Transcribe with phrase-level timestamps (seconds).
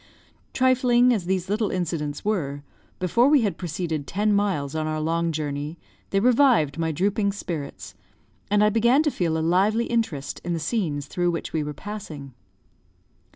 [0.51, 2.63] Trifling as these little incidents were,
[2.97, 5.77] before we had proceeded ten miles on our long journey,
[6.09, 7.93] they revived my drooping spirits,
[8.49, 11.75] and I began to feel a lively interest in the scenes through which we were
[11.75, 12.33] passing.